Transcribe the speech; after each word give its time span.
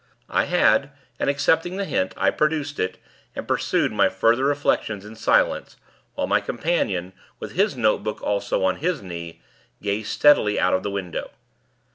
I 0.31 0.45
had, 0.45 0.89
and, 1.19 1.29
accepting 1.29 1.77
the 1.77 1.85
hint, 1.85 2.15
I 2.17 2.31
produced 2.31 2.79
it 2.79 2.97
and 3.35 3.47
pursued 3.47 3.91
my 3.91 4.09
further 4.09 4.45
reflections 4.45 5.05
in 5.05 5.15
silence, 5.15 5.77
while 6.15 6.25
my 6.25 6.41
companion, 6.41 7.13
with 7.39 7.51
his 7.51 7.77
notebook 7.77 8.19
also 8.23 8.63
on 8.63 8.77
his 8.77 9.03
knee, 9.03 9.41
gazed 9.79 10.09
steadily 10.09 10.59
out 10.59 10.73
of 10.73 10.81
the 10.81 10.89
window. 10.89 11.29